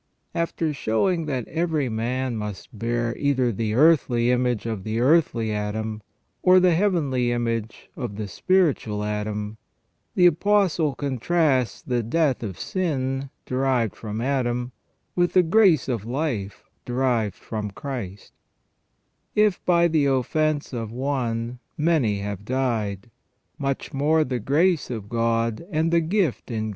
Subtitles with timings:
[0.33, 6.01] After showing that every man must bear either the earthly image of the earthly Adam
[6.41, 9.57] or the heavenly image of the spiritual Adam,
[10.15, 14.71] the Apostle contrasts the death of sin derived from Adam
[15.15, 18.33] with the grace of life derived from Christ:"
[19.45, 23.11] If by the offence of one many have died,
[23.59, 26.69] much more the grace of God and the gift in THE REGENERATION OF MAN.